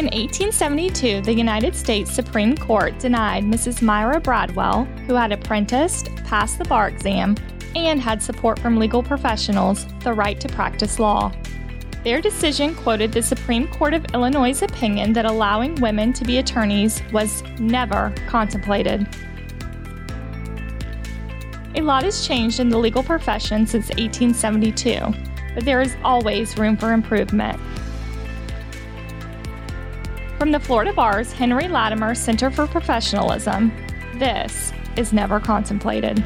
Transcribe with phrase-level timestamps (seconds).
[0.00, 3.82] In 1872, the United States Supreme Court denied Mrs.
[3.82, 7.36] Myra Bradwell, who had apprenticed, passed the bar exam,
[7.76, 11.30] and had support from legal professionals, the right to practice law.
[12.02, 17.02] Their decision quoted the Supreme Court of Illinois' opinion that allowing women to be attorneys
[17.12, 19.06] was never contemplated.
[21.74, 24.98] A lot has changed in the legal profession since 1872,
[25.54, 27.60] but there is always room for improvement.
[30.40, 33.70] From the Florida Bar's Henry Latimer Center for Professionalism,
[34.14, 36.24] this is Never Contemplated.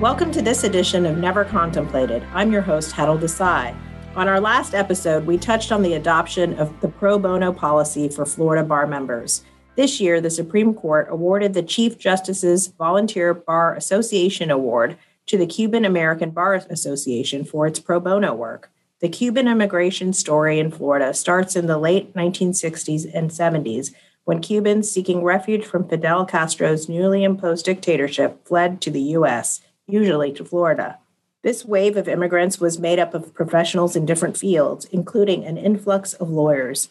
[0.00, 2.24] Welcome to this edition of Never Contemplated.
[2.32, 3.76] I'm your host, Hetal Desai.
[4.14, 8.24] On our last episode, we touched on the adoption of the pro bono policy for
[8.24, 9.44] Florida bar members.
[9.76, 14.96] This year, the Supreme Court awarded the Chief Justice's Volunteer Bar Association Award
[15.26, 18.70] to the Cuban American Bar Association for its pro bono work.
[19.00, 23.92] The Cuban immigration story in Florida starts in the late 1960s and 70s
[24.24, 30.32] when Cubans seeking refuge from Fidel Castro's newly imposed dictatorship fled to the U.S usually
[30.32, 30.98] to Florida.
[31.42, 36.12] This wave of immigrants was made up of professionals in different fields, including an influx
[36.14, 36.88] of lawyers.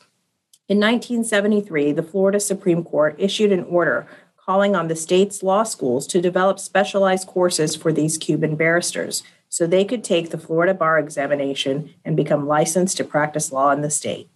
[0.67, 6.07] In 1973, the Florida Supreme Court issued an order calling on the state's law schools
[6.07, 10.97] to develop specialized courses for these Cuban barristers so they could take the Florida bar
[10.97, 14.27] examination and become licensed to practice law in the state.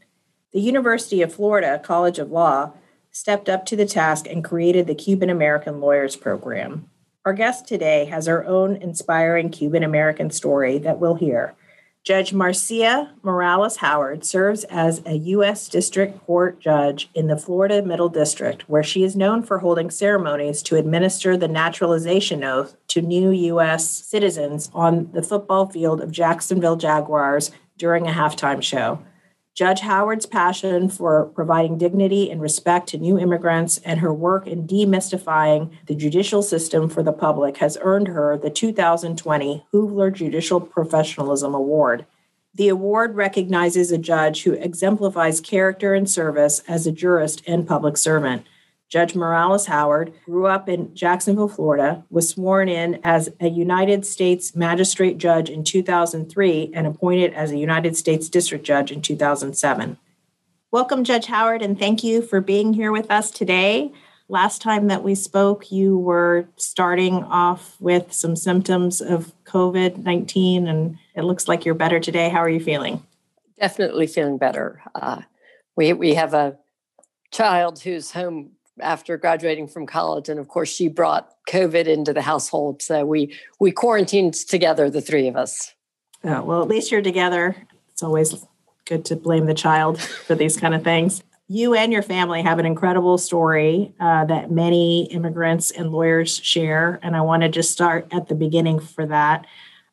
[0.54, 2.74] The University of Florida College of Law
[3.10, 6.92] stepped up to the task and created the Cuban American Lawyers Program.
[7.26, 11.56] Our guest today has her own inspiring Cuban American story that we'll hear.
[12.10, 15.70] Judge Marcia Morales Howard serves as a U.S.
[15.70, 20.64] District Court judge in the Florida Middle District, where she is known for holding ceremonies
[20.64, 23.88] to administer the naturalization oath to new U.S.
[23.88, 29.04] citizens on the football field of Jacksonville Jaguars during a halftime show.
[29.60, 34.66] Judge Howard's passion for providing dignity and respect to new immigrants and her work in
[34.66, 41.54] demystifying the judicial system for the public has earned her the 2020 Hoeveler Judicial Professionalism
[41.54, 42.06] Award.
[42.56, 47.98] The award recognizes a judge who exemplifies character and service as a jurist and public
[47.98, 48.46] servant.
[48.90, 54.56] Judge Morales Howard grew up in Jacksonville, Florida, was sworn in as a United States
[54.56, 59.98] Magistrate Judge in 2003, and appointed as a United States District Judge in 2007.
[60.72, 63.92] Welcome, Judge Howard, and thank you for being here with us today.
[64.28, 70.68] Last time that we spoke, you were starting off with some symptoms of COVID 19,
[70.68, 72.30] and it looks like you're better today.
[72.30, 73.04] How are you feeling?
[73.60, 74.82] Definitely feeling better.
[74.96, 75.22] Uh,
[75.76, 76.58] we, we have a
[77.32, 82.22] child who's home after graduating from college and of course she brought covid into the
[82.22, 85.74] household so we we quarantined together the three of us.
[86.24, 87.56] Oh, well at least you're together.
[87.92, 88.46] It's always
[88.86, 91.24] good to blame the child for these kind of things.
[91.48, 97.00] You and your family have an incredible story uh, that many immigrants and lawyers share
[97.02, 99.46] and i want to just start at the beginning for that.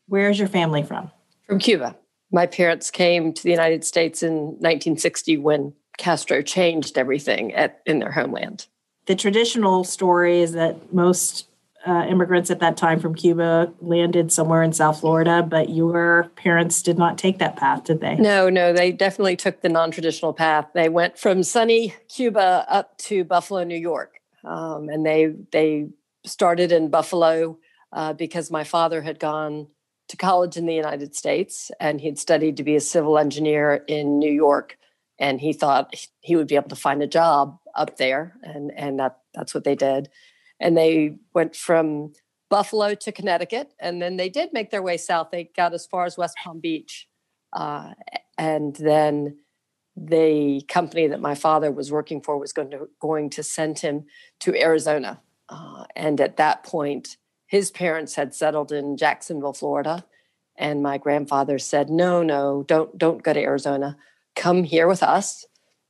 [0.07, 1.11] Where's your family from?
[1.45, 1.95] From cuba.
[2.31, 7.99] My parents came to the united states in 1960 when castro changed everything at, in
[7.99, 8.67] their homeland
[9.07, 11.47] the traditional story is that most
[11.87, 16.81] uh, immigrants at that time from Cuba landed somewhere in South Florida, but your parents
[16.81, 18.15] did not take that path, did they?
[18.15, 20.67] No, no, they definitely took the non traditional path.
[20.73, 24.19] They went from sunny Cuba up to Buffalo, New York.
[24.43, 25.87] Um, and they, they
[26.25, 27.57] started in Buffalo
[27.93, 29.67] uh, because my father had gone
[30.09, 34.19] to college in the United States and he'd studied to be a civil engineer in
[34.19, 34.77] New York.
[35.19, 38.99] And he thought he would be able to find a job up there, and and
[38.99, 40.09] that that's what they did.
[40.59, 42.13] And they went from
[42.49, 45.29] Buffalo to Connecticut, and then they did make their way south.
[45.31, 47.07] They got as far as West Palm Beach,
[47.53, 47.93] uh,
[48.37, 49.37] and then
[49.95, 54.05] the company that my father was working for was going to going to send him
[54.39, 55.21] to Arizona.
[55.49, 57.17] Uh, and at that point,
[57.47, 60.05] his parents had settled in Jacksonville, Florida,
[60.55, 63.97] and my grandfather said, "No, no, don't don't go to Arizona.
[64.37, 65.45] Come here with us."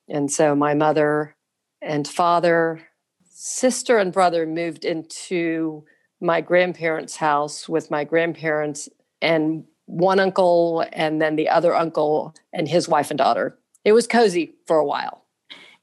[0.10, 1.36] And so my mother
[1.82, 2.88] and father,
[3.30, 5.84] sister, and brother moved into
[6.20, 8.90] my grandparents' house with my grandparents
[9.22, 13.58] and one uncle, and then the other uncle and his wife and daughter.
[13.86, 15.24] It was cozy for a while.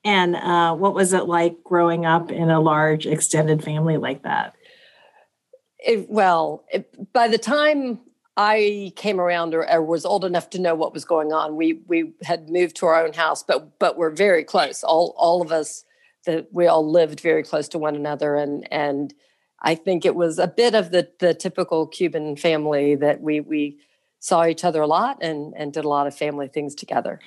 [0.04, 4.54] And uh, what was it like growing up in a large extended family like that?
[5.78, 8.00] It, well, it, by the time
[8.36, 11.56] I came around or, or, was old enough to know what was going on.
[11.56, 14.82] We we had moved to our own house, but but we're very close.
[14.82, 15.84] All all of us
[16.26, 19.14] that we all lived very close to one another, and and
[19.62, 23.78] I think it was a bit of the the typical Cuban family that we we
[24.18, 27.20] saw each other a lot and and did a lot of family things together.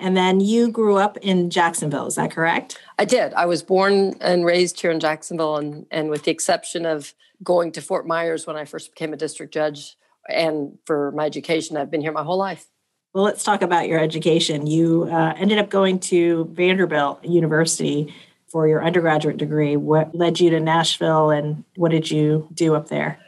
[0.00, 2.78] And then you grew up in Jacksonville, is that correct?
[3.00, 3.34] I did.
[3.34, 7.72] I was born and raised here in Jacksonville, and, and with the exception of going
[7.72, 9.97] to Fort Myers when I first became a district judge
[10.28, 12.66] and for my education, I've been here my whole life.
[13.14, 14.66] Well, let's talk about your education.
[14.66, 18.14] You uh, ended up going to Vanderbilt University
[18.48, 19.76] for your undergraduate degree.
[19.76, 23.18] What led you to Nashville, and what did you do up there?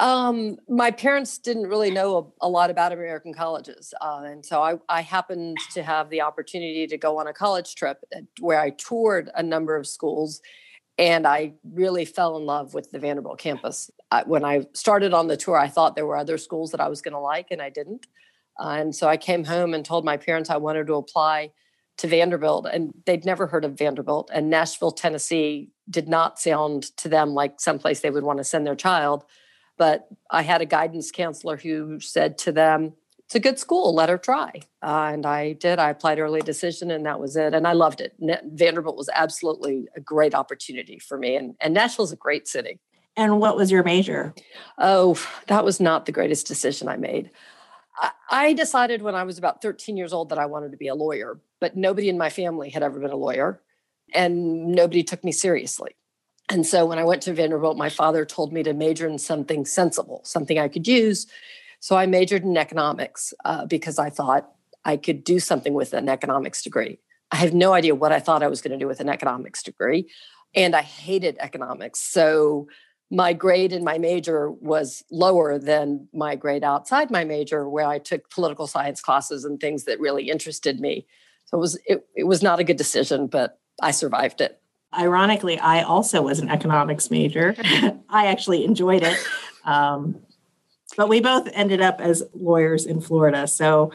[0.00, 3.94] Um, my parents didn't really know a, a lot about American colleges.
[4.00, 7.74] Uh, and so I, I, happened to have the opportunity to go on a college
[7.74, 10.42] trip uh, where I toured a number of schools.
[10.98, 13.88] And I really fell in love with the Vanderbilt campus.
[14.10, 16.88] I, when I started on the tour, I thought there were other schools that I
[16.88, 18.06] was going to like, and I didn't.
[18.58, 21.52] Uh, and so I came home and told my parents I wanted to apply
[21.98, 24.30] to Vanderbilt, and they'd never heard of Vanderbilt.
[24.32, 28.66] And Nashville, Tennessee did not sound to them like someplace they would want to send
[28.66, 29.24] their child.
[29.76, 32.94] But I had a guidance counselor who said to them,
[33.28, 34.62] it's a good school, let her try.
[34.82, 35.78] Uh, and I did.
[35.78, 37.52] I applied early decision, and that was it.
[37.52, 38.14] And I loved it.
[38.18, 41.36] Vanderbilt was absolutely a great opportunity for me.
[41.36, 42.80] And, and Nashville's a great city.
[43.18, 44.32] And what was your major?
[44.78, 47.30] Oh, that was not the greatest decision I made.
[48.00, 50.88] I, I decided when I was about 13 years old that I wanted to be
[50.88, 53.60] a lawyer, but nobody in my family had ever been a lawyer,
[54.14, 55.96] and nobody took me seriously.
[56.48, 59.66] And so when I went to Vanderbilt, my father told me to major in something
[59.66, 61.26] sensible, something I could use.
[61.80, 64.50] So I majored in economics uh, because I thought
[64.84, 66.98] I could do something with an economics degree.
[67.30, 69.62] I have no idea what I thought I was going to do with an economics
[69.62, 70.10] degree.
[70.54, 72.00] And I hated economics.
[72.00, 72.68] So
[73.10, 77.98] my grade in my major was lower than my grade outside my major, where I
[77.98, 81.06] took political science classes and things that really interested me.
[81.46, 84.60] So it was it, it was not a good decision, but I survived it.
[84.96, 87.54] Ironically, I also was an economics major.
[88.08, 89.18] I actually enjoyed it.
[89.64, 90.20] Um,
[90.96, 93.46] but we both ended up as lawyers in Florida.
[93.46, 93.92] So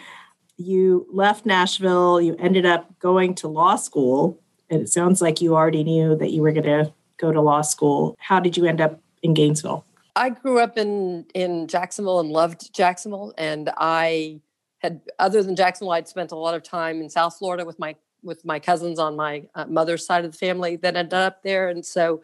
[0.57, 4.39] you left Nashville, you ended up going to law school.
[4.69, 7.61] And it sounds like you already knew that you were going to go to law
[7.61, 8.15] school.
[8.19, 9.85] How did you end up in Gainesville?
[10.15, 14.41] I grew up in in Jacksonville and loved Jacksonville and I
[14.79, 17.95] had other than Jacksonville I'd spent a lot of time in South Florida with my
[18.21, 21.67] with my cousins on my uh, mother's side of the family that ended up there.
[21.67, 22.21] And so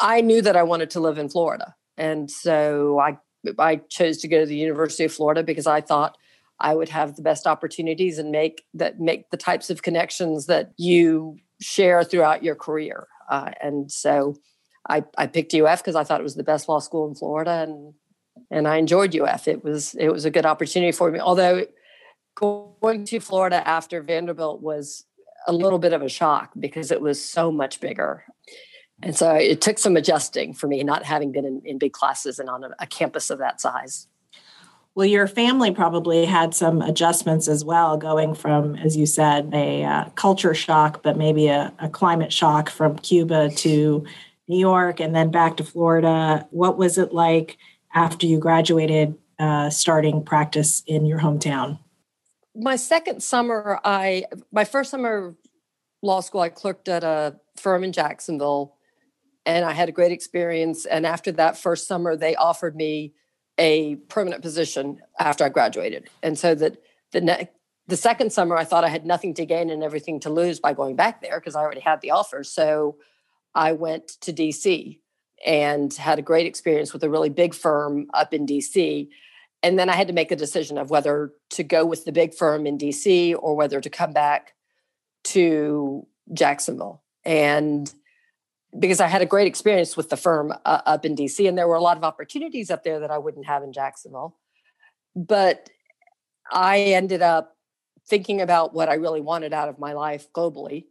[0.00, 1.74] I knew that I wanted to live in Florida.
[1.96, 3.18] And so I,
[3.58, 6.16] I chose to go to the University of Florida because I thought
[6.58, 10.72] I would have the best opportunities and make that make the types of connections that
[10.76, 13.08] you share throughout your career.
[13.30, 14.36] Uh, and so
[14.88, 17.62] I, I picked UF because I thought it was the best law school in Florida
[17.62, 17.94] and
[18.50, 19.48] and I enjoyed UF.
[19.48, 21.18] It was it was a good opportunity for me.
[21.18, 21.66] Although
[22.34, 25.04] going to Florida after Vanderbilt was
[25.46, 28.24] a little bit of a shock because it was so much bigger.
[29.02, 32.38] And so it took some adjusting for me, not having been in, in big classes
[32.38, 34.08] and on a, a, campus of that size.
[34.94, 39.84] Well, your family probably had some adjustments as well, going from, as you said, a
[39.84, 44.04] uh, culture shock, but maybe a, a climate shock from Cuba to
[44.48, 46.46] New York and then back to Florida.
[46.50, 47.58] What was it like
[47.94, 51.78] after you graduated, uh, starting practice in your hometown?
[52.56, 55.36] my second summer, I my first summer
[56.02, 58.75] law school, I clerked at a firm in Jacksonville,
[59.46, 60.84] and I had a great experience.
[60.84, 63.14] And after that first summer, they offered me
[63.58, 66.10] a permanent position after I graduated.
[66.22, 66.76] And so that
[67.12, 67.50] the ne-
[67.88, 70.74] the second summer, I thought I had nothing to gain and everything to lose by
[70.74, 72.42] going back there because I already had the offer.
[72.42, 72.96] So
[73.54, 74.98] I went to DC
[75.46, 79.08] and had a great experience with a really big firm up in DC
[79.62, 82.34] and then I had to make a decision of whether to go with the big
[82.34, 84.54] firm in DC or whether to come back
[85.24, 87.02] to Jacksonville.
[87.24, 87.92] And
[88.78, 91.68] because I had a great experience with the firm uh, up in DC, and there
[91.68, 94.36] were a lot of opportunities up there that I wouldn't have in Jacksonville.
[95.14, 95.70] But
[96.52, 97.56] I ended up
[98.08, 100.86] thinking about what I really wanted out of my life globally.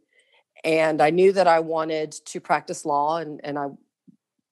[0.64, 3.68] And I knew that I wanted to practice law and, and I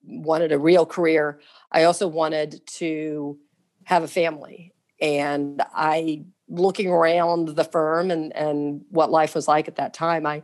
[0.07, 1.41] wanted a real career.
[1.73, 3.39] I also wanted to
[3.85, 4.73] have a family.
[5.01, 10.25] And I, looking around the firm and, and what life was like at that time,
[10.27, 10.43] I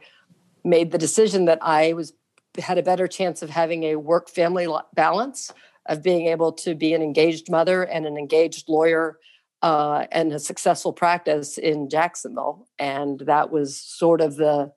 [0.64, 2.12] made the decision that I was
[2.60, 5.52] had a better chance of having a work family balance,
[5.86, 9.18] of being able to be an engaged mother and an engaged lawyer
[9.62, 12.68] uh, and a successful practice in Jacksonville.
[12.78, 14.72] And that was sort of the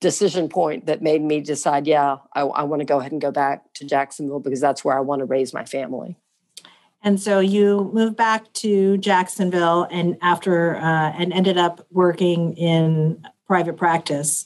[0.00, 3.32] decision point that made me decide, yeah, I, I want to go ahead and go
[3.32, 6.16] back to Jacksonville because that's where I want to raise my family.
[7.02, 13.24] And so you moved back to Jacksonville and after uh, and ended up working in
[13.46, 14.44] private practice.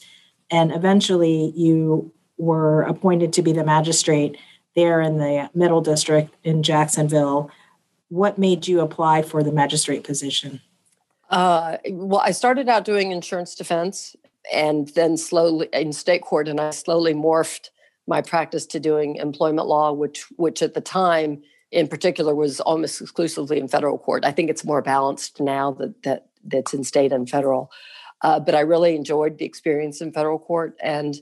[0.51, 2.13] And eventually you
[2.43, 4.37] were appointed to be the magistrate
[4.75, 7.51] there in the Middle District in Jacksonville.
[8.09, 10.61] What made you apply for the magistrate position?
[11.31, 14.17] Uh, well, I started out doing insurance defense
[14.53, 17.69] and then slowly in state court, and I slowly morphed
[18.09, 23.01] my practice to doing employment law, which which at the time in particular was almost
[23.01, 24.25] exclusively in federal court.
[24.25, 27.71] I think it's more balanced now that that that's in state and federal.
[28.23, 31.15] Uh, but I really enjoyed the experience in federal court, and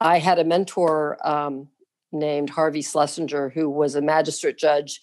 [0.00, 1.68] I had a mentor um,
[2.12, 5.00] named Harvey Schlesinger, who was a magistrate judge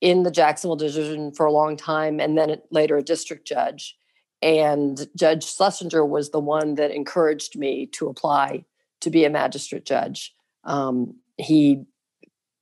[0.00, 3.96] in the Jacksonville division for a long time, and then later a district judge.
[4.42, 8.64] And Judge Schlesinger was the one that encouraged me to apply
[9.00, 10.34] to be a magistrate judge.
[10.64, 11.84] Um, he,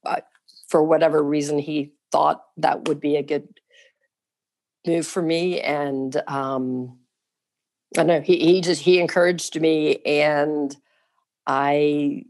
[0.04, 0.20] uh,
[0.68, 3.48] for whatever reason, he thought that would be a good
[4.86, 6.98] move for me, and um,
[7.96, 10.74] I know he he just he encouraged me, and
[11.48, 12.24] I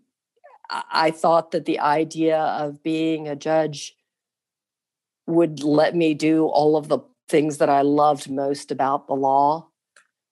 [0.71, 3.97] I thought that the idea of being a judge
[5.27, 9.69] would let me do all of the things that I loved most about the law,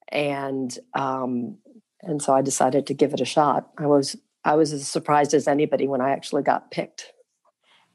[0.08, 1.58] and um,
[2.02, 3.68] and so I decided to give it a shot.
[3.76, 7.12] I was I was as surprised as anybody when I actually got picked.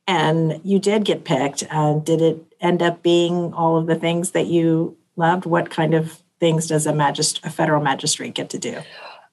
[0.08, 1.64] And you did get picked.
[1.72, 5.46] Uh, did it end up being all of the things that you loved?
[5.46, 8.82] What kind of things does a magist- a federal magistrate get to do?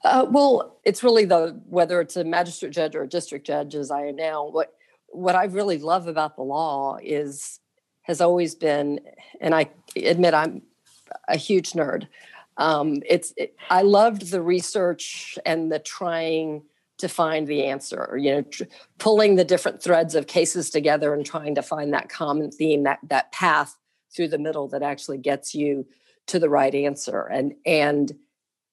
[0.04, 3.90] Uh, well, it's really the whether it's a magistrate judge or a district judge, as
[3.90, 4.48] I am now.
[4.48, 4.72] What
[5.08, 7.60] what I really love about the law is
[8.02, 9.00] has always been,
[9.38, 10.62] and I admit I'm
[11.28, 12.08] a huge nerd.
[12.56, 16.62] Um, it's it, I loved the research and the trying
[16.96, 18.16] to find the answer.
[18.18, 18.64] You know, tr-
[18.96, 23.00] pulling the different threads of cases together and trying to find that common theme, that
[23.02, 23.76] that path
[24.16, 25.86] through the middle that actually gets you
[26.28, 27.26] to the right answer.
[27.26, 28.16] And and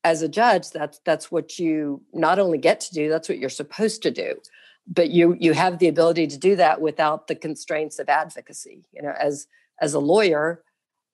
[0.06, 3.50] as a judge, that's that's what you not only get to do, that's what you're
[3.50, 4.36] supposed to do.
[4.88, 8.86] But you you have the ability to do that without the constraints of advocacy.
[8.94, 9.48] You know, as
[9.82, 10.64] as a lawyer,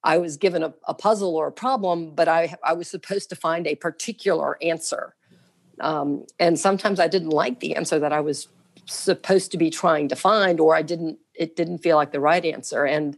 [0.03, 3.35] I was given a, a puzzle or a problem, but I I was supposed to
[3.35, 5.15] find a particular answer.
[5.79, 8.49] Um, and sometimes I didn't like the answer that I was
[8.85, 11.17] supposed to be trying to find, or I didn't.
[11.33, 12.83] It didn't feel like the right answer.
[12.83, 13.17] And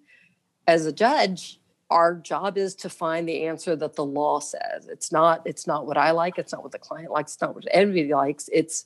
[0.68, 1.60] as a judge,
[1.94, 4.88] our job is to find the answer that the law says.
[4.90, 7.54] It's not it's not what i like it's not what the client likes it's not
[7.54, 8.86] what anybody likes it's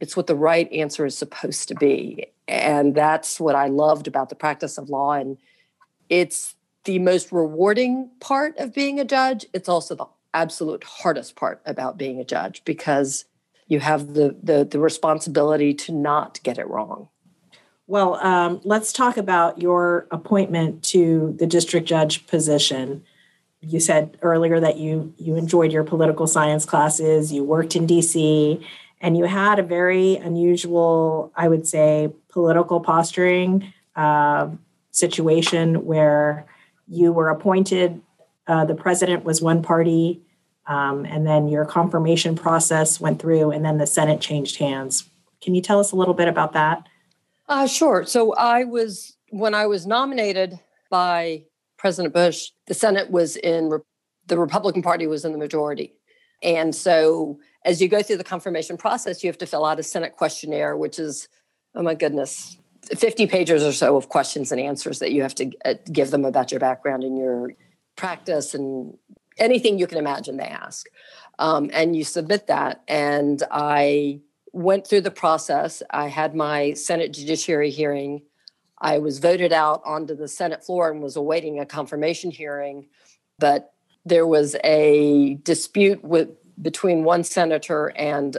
[0.00, 2.26] it's what the right answer is supposed to be.
[2.46, 5.38] And that's what i loved about the practice of law and
[6.10, 6.54] it's
[6.84, 9.46] the most rewarding part of being a judge.
[9.54, 13.24] It's also the absolute hardest part about being a judge because
[13.66, 17.08] you have the the, the responsibility to not get it wrong
[17.92, 23.04] well, um, let's talk about your appointment to the district judge position.
[23.60, 27.34] You said earlier that you you enjoyed your political science classes.
[27.34, 28.66] You worked in D.C.
[29.02, 34.48] and you had a very unusual, I would say, political posturing uh,
[34.90, 36.46] situation where
[36.88, 38.00] you were appointed.
[38.46, 40.22] Uh, the president was one party,
[40.66, 45.10] um, and then your confirmation process went through, and then the Senate changed hands.
[45.42, 46.88] Can you tell us a little bit about that?
[47.52, 48.06] Uh, sure.
[48.06, 50.58] So I was, when I was nominated
[50.90, 51.44] by
[51.76, 53.68] President Bush, the Senate was in,
[54.26, 55.92] the Republican Party was in the majority.
[56.42, 59.82] And so as you go through the confirmation process, you have to fill out a
[59.82, 61.28] Senate questionnaire, which is,
[61.74, 62.56] oh my goodness,
[62.96, 66.24] 50 pages or so of questions and answers that you have to uh, give them
[66.24, 67.52] about your background and your
[67.96, 68.96] practice and
[69.36, 70.86] anything you can imagine they ask.
[71.38, 72.82] Um, and you submit that.
[72.88, 75.82] And I went through the process.
[75.90, 78.22] I had my Senate Judiciary hearing.
[78.78, 82.88] I was voted out onto the Senate floor and was awaiting a confirmation hearing,
[83.38, 83.72] but
[84.04, 86.28] there was a dispute with
[86.60, 88.36] between one senator and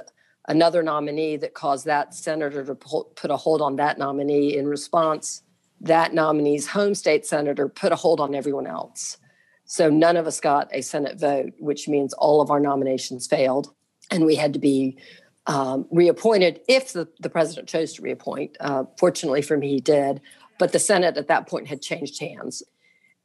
[0.47, 4.55] another nominee that caused that senator to put a hold on that nominee.
[4.57, 5.41] In response,
[5.81, 9.17] that nominee's home state senator put a hold on everyone else.
[9.65, 13.73] So none of us got a Senate vote, which means all of our nominations failed.
[14.11, 14.97] And we had to be
[15.45, 18.55] um, reappointed if the, the president chose to reappoint.
[18.59, 20.21] Uh, fortunately for me, he did.
[20.59, 22.63] But the Senate at that point had changed hands.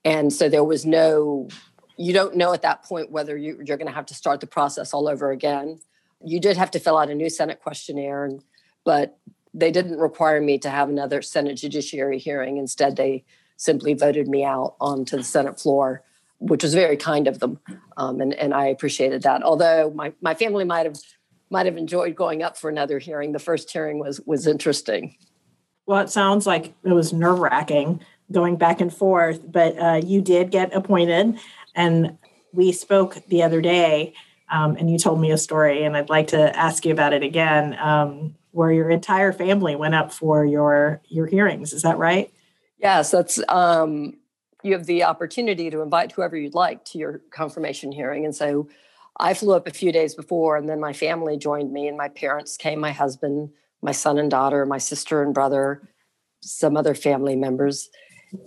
[0.04, 1.48] And so there was no,
[1.96, 4.46] you don't know at that point whether you, you're going to have to start the
[4.46, 5.80] process all over again.
[6.24, 8.42] You did have to fill out a new Senate questionnaire, and,
[8.84, 9.18] but
[9.54, 12.56] they didn't require me to have another Senate Judiciary hearing.
[12.56, 13.24] Instead, they
[13.56, 16.02] simply voted me out onto the Senate floor,
[16.38, 17.60] which was very kind of them.
[17.96, 19.42] Um, and, and I appreciated that.
[19.42, 20.98] Although my, my family might have
[21.50, 23.32] might have enjoyed going up for another hearing.
[23.32, 25.16] The first hearing was was interesting.
[25.86, 28.00] Well, it sounds like it was nerve wracking
[28.30, 31.38] going back and forth, but uh, you did get appointed,
[31.74, 32.18] and
[32.52, 34.12] we spoke the other day,
[34.50, 37.22] um, and you told me a story, and I'd like to ask you about it
[37.22, 37.76] again.
[37.78, 41.72] Um, where your entire family went up for your your hearings.
[41.72, 42.32] Is that right?
[42.78, 44.14] Yes, that's um,
[44.62, 48.68] you have the opportunity to invite whoever you'd like to your confirmation hearing, and so
[49.20, 52.08] I flew up a few days before, and then my family joined me, and my
[52.08, 53.50] parents came, my husband,
[53.82, 55.88] my son and daughter, my sister and brother,
[56.40, 57.88] some other family members,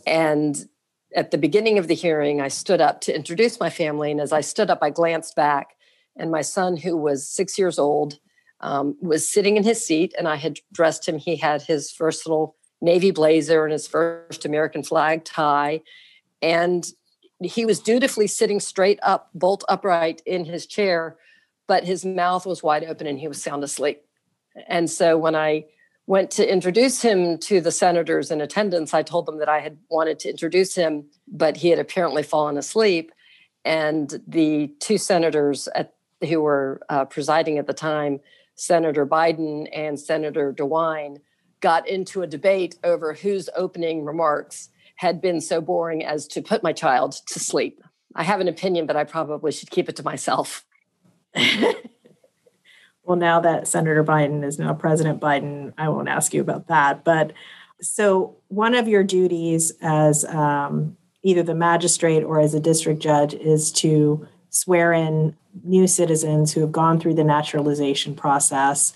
[0.05, 0.67] and
[1.15, 4.31] at the beginning of the hearing, I stood up to introduce my family, and as
[4.31, 5.75] I stood up, I glanced back,
[6.15, 8.19] and my son, who was six years old,
[8.61, 11.17] um, was sitting in his seat, and I had dressed him.
[11.17, 15.81] He had his first little navy blazer and his first American flag tie,
[16.41, 16.85] and
[17.45, 21.17] he was dutifully sitting straight up, bolt upright in his chair,
[21.67, 24.03] but his mouth was wide open and he was sound asleep.
[24.67, 25.65] And so when I
[26.07, 29.77] went to introduce him to the senators in attendance, I told them that I had
[29.89, 33.11] wanted to introduce him, but he had apparently fallen asleep.
[33.63, 35.93] And the two senators at,
[36.27, 38.19] who were uh, presiding at the time,
[38.55, 41.19] Senator Biden and Senator DeWine,
[41.61, 44.69] got into a debate over whose opening remarks
[45.01, 47.83] had been so boring as to put my child to sleep.
[48.13, 50.63] I have an opinion, but I probably should keep it to myself.
[53.03, 57.03] well, now that Senator Biden is now President Biden, I won't ask you about that.
[57.03, 57.33] But
[57.81, 63.33] so, one of your duties as um, either the magistrate or as a district judge
[63.33, 68.93] is to swear in new citizens who have gone through the naturalization process.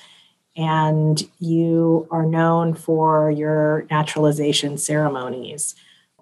[0.55, 5.73] And you are known for your naturalization ceremonies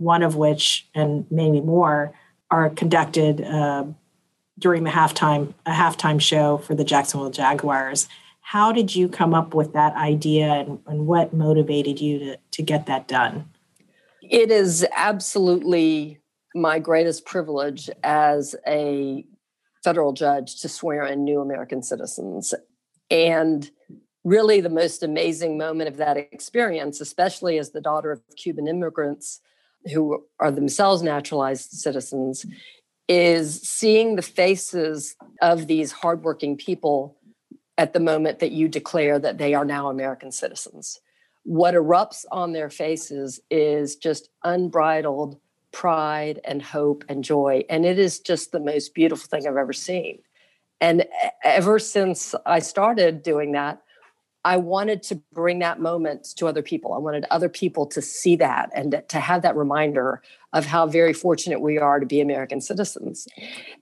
[0.03, 2.13] one of which, and maybe more,
[2.51, 3.85] are conducted uh,
[4.59, 8.07] during the halftime a halftime show for the Jacksonville Jaguars.
[8.41, 12.61] How did you come up with that idea, and, and what motivated you to to
[12.61, 13.49] get that done?
[14.21, 16.19] It is absolutely
[16.55, 19.25] my greatest privilege as a
[19.83, 22.53] federal judge to swear in new American citizens.
[23.09, 23.69] And
[24.23, 29.41] really, the most amazing moment of that experience, especially as the daughter of Cuban immigrants,
[29.91, 32.45] who are themselves naturalized citizens
[33.07, 37.17] is seeing the faces of these hardworking people
[37.77, 40.99] at the moment that you declare that they are now American citizens.
[41.43, 45.37] What erupts on their faces is just unbridled
[45.71, 47.63] pride and hope and joy.
[47.69, 50.19] And it is just the most beautiful thing I've ever seen.
[50.79, 51.05] And
[51.43, 53.81] ever since I started doing that,
[54.45, 56.93] I wanted to bring that moment to other people.
[56.93, 61.13] I wanted other people to see that and to have that reminder of how very
[61.13, 63.27] fortunate we are to be American citizens.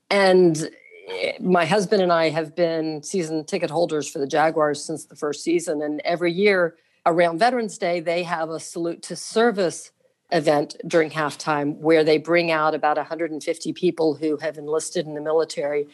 [0.08, 0.70] And
[1.08, 5.16] eh, my husband and I have been season ticket holders for the Jaguars since the
[5.16, 5.82] first season.
[5.82, 9.90] And every year around Veterans Day, they have a salute to service
[10.30, 15.20] event during halftime where they bring out about 150 people who have enlisted in the
[15.20, 15.86] military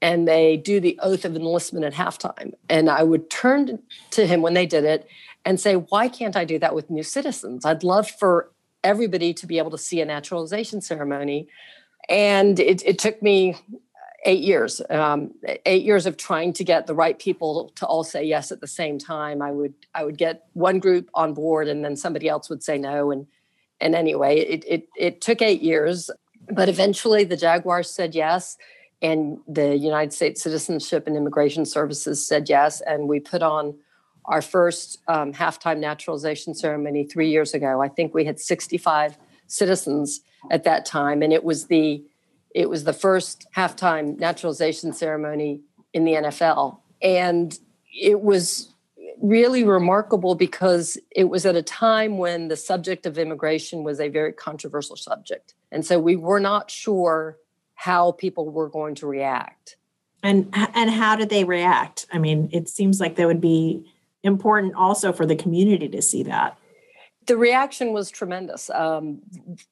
[0.00, 2.52] and they do the oath of enlistment at halftime.
[2.68, 3.80] And I would turn
[4.10, 5.08] to him when they did it
[5.44, 7.64] and say, Why can't I do that with new citizens?
[7.64, 8.50] I'd love for
[8.84, 11.48] everybody to be able to see a naturalization ceremony.
[12.08, 13.56] And it, it took me
[14.24, 15.32] eight years, um,
[15.66, 18.66] eight years of trying to get the right people to all say yes at the
[18.66, 19.42] same time.
[19.42, 22.78] I would I would get one group on board, and then somebody else would say
[22.78, 23.10] no.
[23.10, 23.26] And
[23.80, 26.10] and anyway, it it, it took eight years,
[26.50, 28.56] but eventually the Jaguars said yes
[29.00, 33.74] and the United States Citizenship and Immigration Services said yes, and we put on
[34.24, 37.80] our first um, halftime naturalization ceremony three years ago.
[37.80, 42.04] I think we had 65 citizens at that time, and it was the
[42.54, 45.60] it was the first halftime naturalization ceremony
[45.92, 47.58] in the NFL, and
[47.92, 48.74] it was
[49.20, 54.08] really remarkable because it was at a time when the subject of immigration was a
[54.08, 57.38] very controversial subject, and so we were not sure
[57.78, 59.76] how people were going to react.
[60.20, 62.06] And and how did they react?
[62.12, 63.88] I mean, it seems like that would be
[64.24, 66.58] important also for the community to see that.
[67.26, 68.68] The reaction was tremendous.
[68.70, 69.20] Um,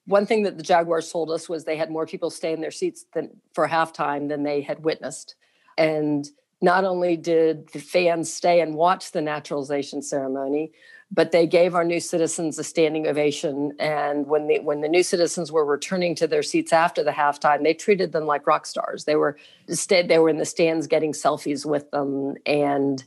[0.05, 2.71] one thing that the Jaguars told us was they had more people stay in their
[2.71, 5.35] seats than for halftime than they had witnessed,
[5.77, 6.25] and
[6.61, 10.71] not only did the fans stay and watch the naturalization ceremony,
[11.09, 13.71] but they gave our new citizens a standing ovation.
[13.79, 17.63] And when the when the new citizens were returning to their seats after the halftime,
[17.63, 19.05] they treated them like rock stars.
[19.05, 19.37] They were
[19.69, 23.03] stayed they were in the stands getting selfies with them, and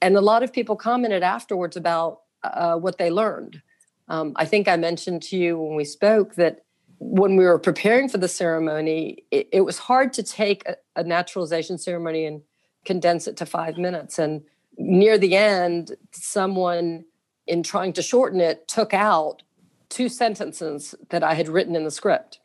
[0.00, 3.62] and a lot of people commented afterwards about uh, what they learned.
[4.08, 6.64] Um, I think I mentioned to you when we spoke that
[6.98, 11.04] when we were preparing for the ceremony, it, it was hard to take a, a
[11.04, 12.42] naturalization ceremony and
[12.84, 14.18] condense it to five minutes.
[14.18, 14.42] And
[14.76, 17.04] near the end, someone
[17.46, 19.42] in trying to shorten it, took out
[19.88, 22.38] two sentences that I had written in the script.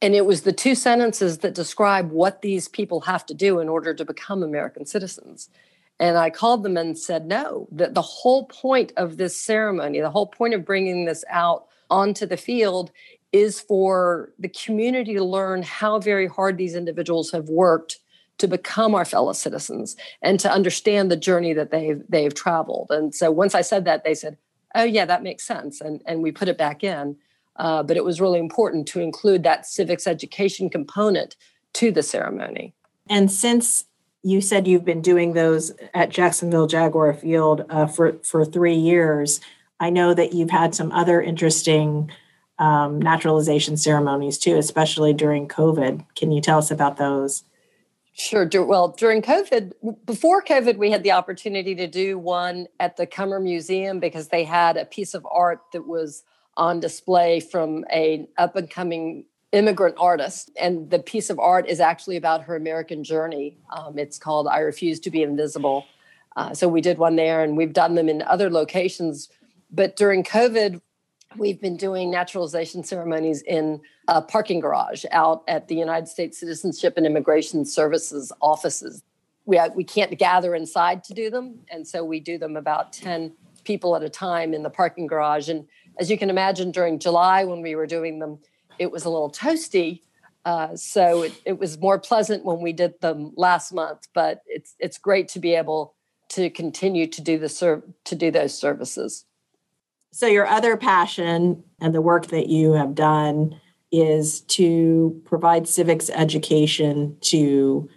[0.00, 3.68] And it was the two sentences that describe what these people have to do in
[3.68, 5.48] order to become American citizens.
[6.00, 10.10] And I called them and said, no, that the whole point of this ceremony, the
[10.10, 12.92] whole point of bringing this out onto the field
[13.32, 17.98] is for the community to learn how very hard these individuals have worked
[18.38, 22.88] to become our fellow citizens and to understand the journey that they've they've traveled.
[22.90, 24.36] And so once I said that, they said,
[24.74, 27.16] "Oh yeah, that makes sense," and and we put it back in.
[27.56, 31.34] Uh, but it was really important to include that civics education component
[31.72, 32.72] to the ceremony.
[33.10, 33.86] And since
[34.22, 39.40] you said you've been doing those at Jacksonville Jaguar Field uh, for for three years.
[39.80, 42.10] I know that you've had some other interesting
[42.58, 46.04] um, naturalization ceremonies too, especially during COVID.
[46.16, 47.44] Can you tell us about those?
[48.18, 48.48] Sure.
[48.64, 49.72] Well, during COVID,
[50.04, 54.42] before COVID, we had the opportunity to do one at the Cummer Museum because they
[54.42, 56.24] had a piece of art that was
[56.56, 61.78] on display from a up and coming immigrant artist, and the piece of art is
[61.78, 63.56] actually about her American journey.
[63.74, 65.86] Um, it's called "I Refuse to Be Invisible."
[66.36, 69.28] Uh, so we did one there, and we've done them in other locations.
[69.70, 70.80] But during COVID,
[71.36, 76.94] we've been doing naturalization ceremonies in a parking garage out at the United States Citizenship
[76.96, 79.02] and Immigration Services offices.
[79.44, 83.32] We, we can't gather inside to do them, and so we do them about 10
[83.64, 85.48] people at a time in the parking garage.
[85.48, 85.66] And
[85.98, 88.38] as you can imagine, during July when we were doing them,
[88.78, 90.02] it was a little toasty.
[90.44, 94.74] Uh, so it, it, was more pleasant when we did them last month, but it's
[94.78, 95.94] it's great to be able
[96.28, 99.26] to continue to do the serv- to do those services.
[100.12, 103.60] So your other passion and the work that you have done
[103.92, 107.88] is to provide civics education to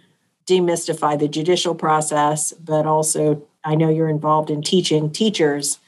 [0.46, 5.78] demystify the judicial process, but also I know you're involved in teaching teachers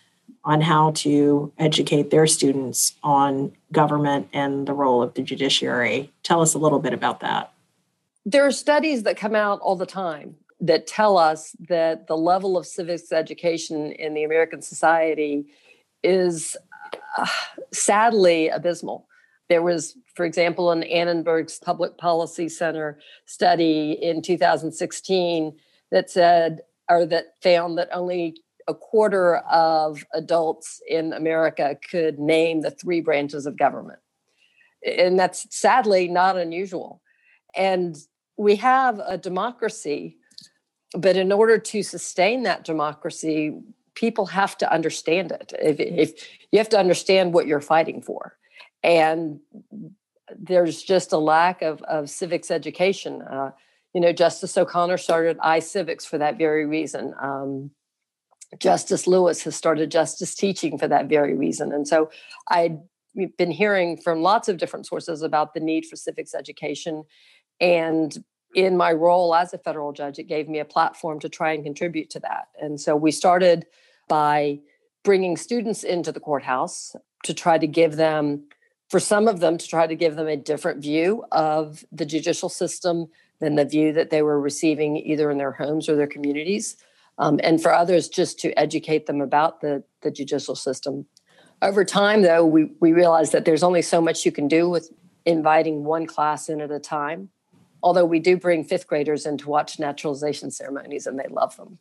[0.44, 6.12] on how to educate their students on government and the role of the judiciary.
[6.22, 7.52] Tell us a little bit about that.
[8.26, 12.56] There are studies that come out all the time that tell us that the level
[12.56, 15.46] of civics education in the American society
[16.04, 16.56] is
[17.18, 17.26] uh,
[17.72, 19.08] sadly abysmal.
[19.48, 25.56] There was, for example, an Annenberg's Public Policy Center study in 2016
[25.90, 28.36] that said, or that found that only
[28.66, 33.98] a quarter of adults in America could name the three branches of government.
[34.84, 37.02] And that's sadly not unusual.
[37.54, 37.96] And
[38.36, 40.16] we have a democracy,
[40.96, 43.60] but in order to sustain that democracy,
[43.94, 45.52] people have to understand it.
[45.60, 48.36] If, if you have to understand what you're fighting for.
[48.82, 49.40] And
[50.36, 53.22] there's just a lack of, of civics education.
[53.22, 53.50] Uh,
[53.94, 57.14] you know, Justice O'Connor started iCivics for that very reason.
[57.20, 57.70] Um,
[58.58, 61.72] Justice Lewis has started justice teaching for that very reason.
[61.72, 62.10] And so
[62.48, 62.78] I'd
[63.38, 67.04] been hearing from lots of different sources about the need for civics education.
[67.60, 71.52] And in my role as a federal judge, it gave me a platform to try
[71.52, 72.48] and contribute to that.
[72.60, 73.66] And so we started
[74.08, 74.60] by
[75.02, 78.44] bringing students into the courthouse to try to give them,
[78.88, 82.48] for some of them, to try to give them a different view of the judicial
[82.48, 83.06] system
[83.40, 86.76] than the view that they were receiving either in their homes or their communities
[87.18, 91.06] um, and for others just to educate them about the, the judicial system.
[91.62, 94.90] Over time, though, we, we realized that there's only so much you can do with
[95.24, 97.30] inviting one class in at a time.
[97.82, 101.78] Although we do bring fifth graders in to watch naturalization ceremonies and they love them.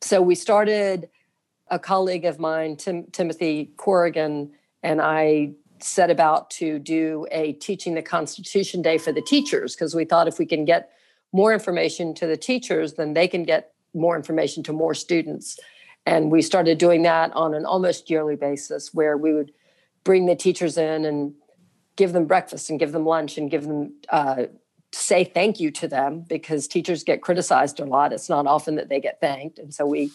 [0.00, 1.08] So we started,
[1.70, 4.50] a colleague of mine, Tim, Timothy Corrigan,
[4.82, 9.94] and I set about to do a Teaching the Constitution Day for the teachers because
[9.94, 10.90] we thought if we can get
[11.32, 15.58] more information to the teachers, then they can get more information to more students.
[16.06, 19.52] And we started doing that on an almost yearly basis where we would
[20.04, 21.34] bring the teachers in and
[21.96, 24.44] give them breakfast and give them lunch and give them uh,
[24.92, 28.12] say thank you to them because teachers get criticized a lot.
[28.12, 29.58] It's not often that they get thanked.
[29.58, 30.10] And so we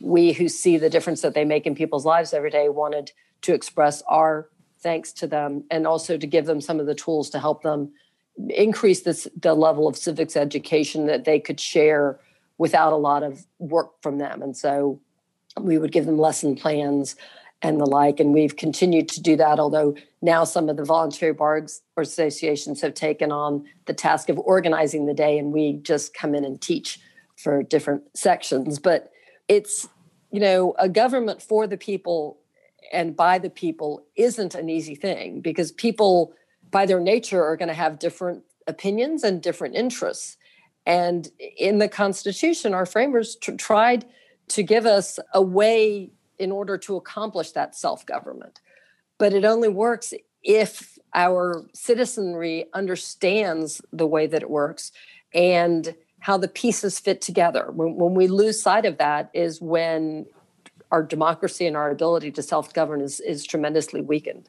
[0.00, 3.54] we who see the difference that they make in people's lives every day wanted to
[3.54, 4.48] express our
[4.80, 7.92] thanks to them and also to give them some of the tools to help them
[8.48, 12.18] increase this the level of civics education that they could share
[12.58, 14.42] without a lot of work from them.
[14.42, 15.00] And so
[15.58, 17.16] we would give them lesson plans
[17.62, 18.20] and the like.
[18.20, 22.94] And we've continued to do that, although now some of the voluntary bar associations have
[22.94, 27.00] taken on the task of organizing the day, and we just come in and teach
[27.36, 28.78] for different sections.
[28.78, 29.10] But
[29.50, 29.88] it's,
[30.30, 32.38] you know, a government for the people
[32.92, 36.32] and by the people isn't an easy thing because people,
[36.70, 40.36] by their nature, are going to have different opinions and different interests.
[40.86, 44.06] And in the Constitution, our framers tried
[44.48, 48.60] to give us a way in order to accomplish that self government.
[49.18, 54.92] But it only works if our citizenry understands the way that it works
[55.34, 57.70] and how the pieces fit together.
[57.72, 60.26] When, when we lose sight of that is when
[60.90, 64.48] our democracy and our ability to self-govern is, is tremendously weakened.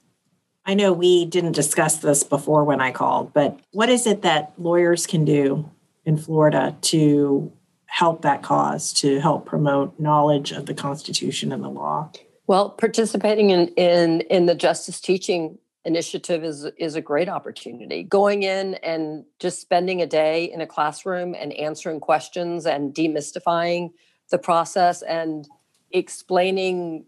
[0.66, 4.54] I know we didn't discuss this before when I called, but what is it that
[4.58, 5.70] lawyers can do
[6.06, 7.52] in Florida to
[7.86, 12.12] help that cause, to help promote knowledge of the Constitution and the law?
[12.48, 18.04] Well, participating in in in the justice teaching initiative is is a great opportunity.
[18.04, 23.92] Going in and just spending a day in a classroom and answering questions and demystifying
[24.30, 25.48] the process and
[25.92, 27.06] explaining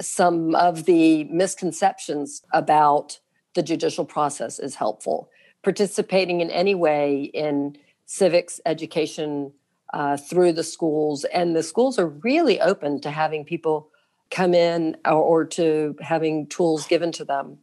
[0.00, 3.20] some of the misconceptions about
[3.54, 5.30] the judicial process is helpful.
[5.62, 9.52] Participating in any way in civics education
[9.92, 13.88] uh, through the schools, and the schools are really open to having people
[14.30, 17.58] come in or, or to having tools given to them.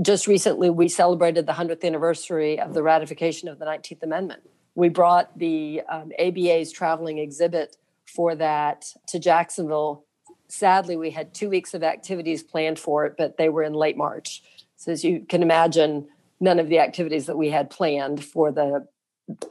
[0.00, 4.42] Just recently, we celebrated the 100th anniversary of the ratification of the 19th Amendment.
[4.74, 10.04] We brought the um, ABA's traveling exhibit for that to Jacksonville.
[10.48, 13.96] Sadly, we had two weeks of activities planned for it, but they were in late
[13.96, 14.42] March.
[14.76, 16.08] So, as you can imagine,
[16.40, 18.86] none of the activities that we had planned for the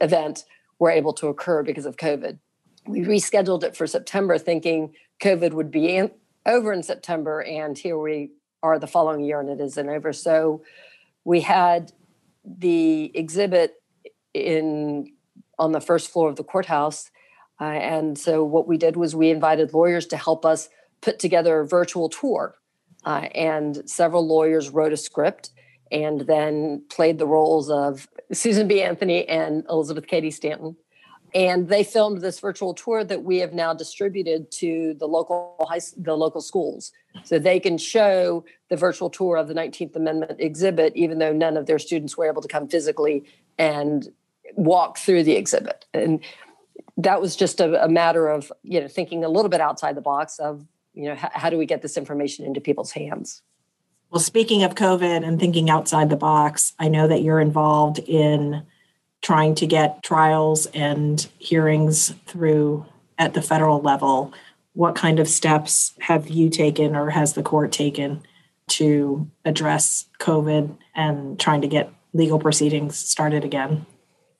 [0.00, 0.44] event
[0.78, 2.38] were able to occur because of COVID.
[2.86, 6.08] We rescheduled it for September, thinking COVID would be
[6.46, 8.30] over in September, and here we
[8.62, 10.12] are the following year, and it isn't over.
[10.12, 10.62] So
[11.24, 11.92] we had
[12.44, 13.74] the exhibit
[14.34, 15.12] in
[15.58, 17.10] on the first floor of the courthouse,
[17.60, 20.68] uh, and so what we did was we invited lawyers to help us
[21.00, 22.56] put together a virtual tour,
[23.04, 25.50] uh, and several lawyers wrote a script
[25.90, 28.82] and then played the roles of Susan B.
[28.82, 30.76] Anthony and Elizabeth Cady Stanton.
[31.36, 35.80] And they filmed this virtual tour that we have now distributed to the local high,
[35.94, 36.92] the local schools,
[37.24, 41.58] so they can show the virtual tour of the 19th Amendment exhibit, even though none
[41.58, 43.26] of their students were able to come physically
[43.58, 44.08] and
[44.54, 45.84] walk through the exhibit.
[45.92, 46.20] And
[46.96, 50.00] that was just a, a matter of you know thinking a little bit outside the
[50.00, 53.42] box of you know how, how do we get this information into people's hands.
[54.10, 58.64] Well, speaking of COVID and thinking outside the box, I know that you're involved in
[59.26, 62.86] trying to get trials and hearings through
[63.18, 64.32] at the federal level.
[64.74, 68.22] What kind of steps have you taken or has the court taken
[68.68, 73.84] to address COVID and trying to get legal proceedings started again?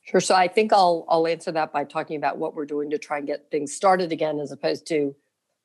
[0.02, 0.20] Sure.
[0.20, 3.18] So I think I'll I'll answer that by talking about what we're doing to try
[3.18, 5.16] and get things started again as opposed to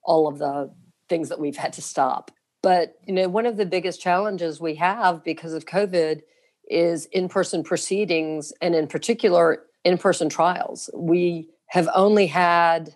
[0.02, 0.74] all of the
[1.10, 2.32] things that we've had to stop.
[2.64, 6.22] But you know, one of the biggest challenges we have because of COVID
[6.72, 10.90] is in-person proceedings and in particular in-person trials.
[10.94, 12.96] We have only had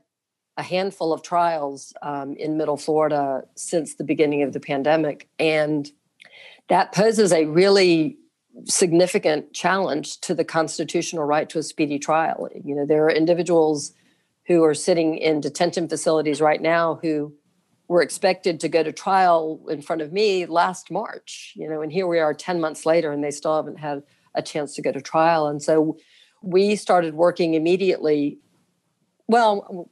[0.57, 5.91] a handful of trials um, in Middle Florida since the beginning of the pandemic, and
[6.69, 8.17] that poses a really
[8.63, 12.47] significant challenge to the constitutional right to a speedy trial.
[12.63, 13.91] You know, there are individuals
[14.47, 17.33] who are sitting in detention facilities right now who
[17.87, 21.91] were expected to go to trial in front of me last March, you know, and
[21.91, 24.91] here we are 10 months later and they still haven't had a chance to go
[24.91, 25.47] to trial.
[25.47, 25.97] And so
[26.41, 28.39] we started working immediately.
[29.27, 29.89] Well,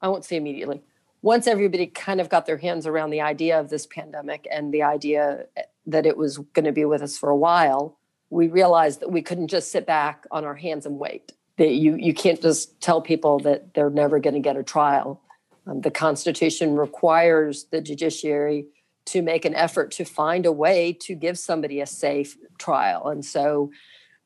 [0.00, 0.82] I won't say immediately.
[1.22, 4.82] Once everybody kind of got their hands around the idea of this pandemic and the
[4.82, 7.98] idea eh, that it was going to be with us for a while,
[8.30, 11.32] we realized that we couldn't just sit back on our hands and wait.
[11.58, 15.22] That you you can't just tell people that they're never going to get a trial
[15.66, 18.66] um, the Constitution requires the judiciary
[19.06, 23.08] to make an effort to find a way to give somebody a safe trial.
[23.08, 23.70] And so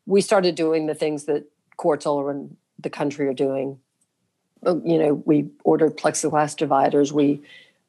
[0.07, 1.45] we started doing the things that
[1.77, 3.79] courts all around the country are doing.
[4.65, 7.43] You know, we ordered plexiglass dividers, we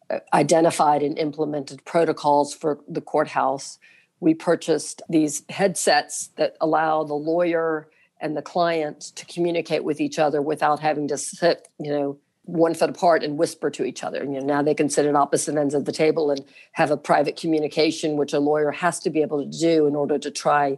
[0.10, 3.80] uh, identified and implemented protocols for the courthouse.
[4.20, 7.90] We purchased these headsets that allow the lawyer
[8.22, 12.74] and the client to communicate with each other without having to sit, you know, one
[12.74, 14.24] foot apart and whisper to each other.
[14.24, 16.98] You know, now they can sit at opposite ends of the table and have a
[16.98, 20.78] private communication, which a lawyer has to be able to do in order to try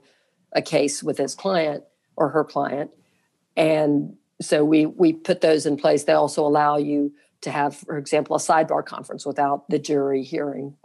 [0.52, 1.84] a case with his client
[2.16, 2.92] or her client.
[3.56, 6.04] And so we we put those in place.
[6.04, 10.76] They also allow you to have, for example, a sidebar conference without the jury hearing.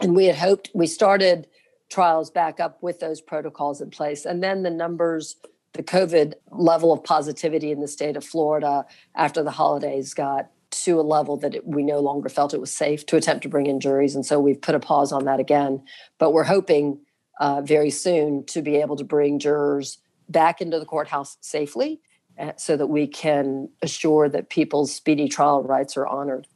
[0.00, 1.46] And we had hoped we started
[1.90, 4.24] trials back up with those protocols in place.
[4.24, 5.36] And then the numbers
[5.74, 10.98] the COVID level of positivity in the state of Florida after the holidays got to
[10.98, 13.66] a level that it, we no longer felt it was safe to attempt to bring
[13.66, 14.14] in juries.
[14.14, 15.82] And so we've put a pause on that again.
[16.18, 17.00] But we're hoping
[17.40, 22.00] uh, very soon to be able to bring jurors back into the courthouse safely
[22.38, 26.46] uh, so that we can assure that people's speedy trial rights are honored.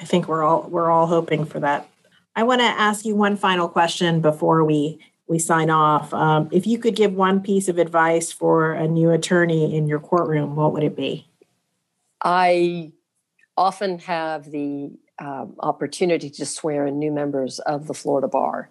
[0.00, 1.88] I think we're all we're all hoping for that.
[2.36, 6.12] I want to ask you one final question before we we sign off.
[6.14, 10.00] Um, if you could give one piece of advice for a new attorney in your
[10.00, 11.28] courtroom, what would it be?
[12.22, 12.92] I
[13.56, 18.70] often have the um, opportunity to swear in new members of the Florida Bar.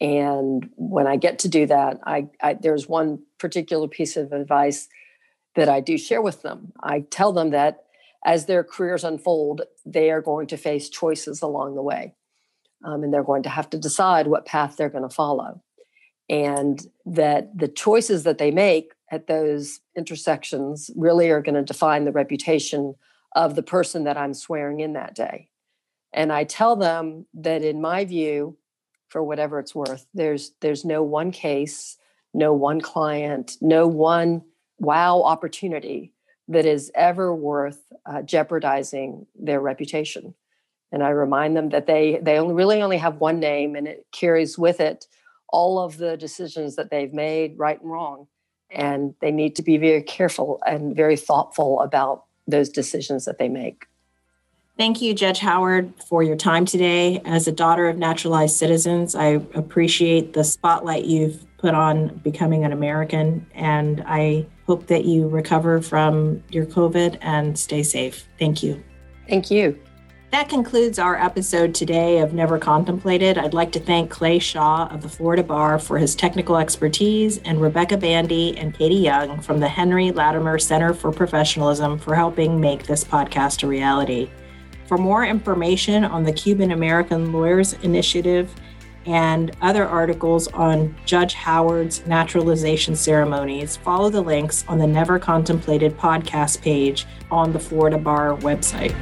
[0.00, 4.88] And when I get to do that, I, I, there's one particular piece of advice
[5.54, 6.72] that I do share with them.
[6.82, 7.84] I tell them that
[8.24, 12.14] as their careers unfold, they are going to face choices along the way.
[12.84, 15.62] Um, and they're going to have to decide what path they're going to follow.
[16.28, 22.04] And that the choices that they make at those intersections really are going to define
[22.04, 22.94] the reputation
[23.34, 25.48] of the person that I'm swearing in that day.
[26.12, 28.56] And I tell them that in my view,
[29.08, 31.98] for whatever it's worth, there's there's no one case,
[32.32, 34.42] no one client, no one
[34.78, 36.12] wow opportunity
[36.48, 40.34] that is ever worth uh, jeopardizing their reputation.
[40.90, 44.06] And I remind them that they they only really only have one name, and it
[44.12, 45.06] carries with it
[45.52, 48.26] all of the decisions that they've made, right and wrong.
[48.70, 53.48] And they need to be very careful and very thoughtful about those decisions that they
[53.48, 53.86] make.
[54.78, 57.20] Thank you, Judge Howard, for your time today.
[57.26, 62.72] As a daughter of naturalized citizens, I appreciate the spotlight you've put on becoming an
[62.72, 68.26] American, and I hope that you recover from your COVID and stay safe.
[68.38, 68.82] Thank you.
[69.28, 69.78] Thank you.
[70.32, 73.36] That concludes our episode today of Never Contemplated.
[73.36, 77.60] I'd like to thank Clay Shaw of the Florida Bar for his technical expertise and
[77.60, 82.86] Rebecca Bandy and Katie Young from the Henry Latimer Center for Professionalism for helping make
[82.86, 84.30] this podcast a reality.
[84.86, 88.54] For more information on the Cuban American Lawyers Initiative
[89.04, 95.98] and other articles on Judge Howard's naturalization ceremonies, follow the links on the Never Contemplated
[95.98, 98.94] podcast page on the Florida Bar website.